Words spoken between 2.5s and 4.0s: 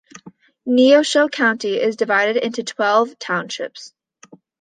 twelve townships.